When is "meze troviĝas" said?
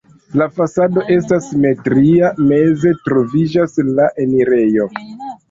2.49-3.79